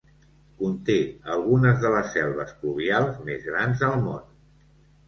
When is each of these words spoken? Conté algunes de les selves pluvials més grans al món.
Conté 0.61 0.95
algunes 1.35 1.79
de 1.85 1.93
les 1.99 2.09
selves 2.17 2.57
pluvials 2.63 3.25
més 3.31 3.47
grans 3.53 3.89
al 3.91 3.97
món. 4.09 4.31